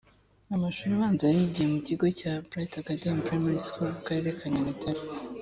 [0.55, 5.01] Amashuri abanza yayigiye mu kigo cya "Bright Academy Primary School" mu Karere ka Nyagatare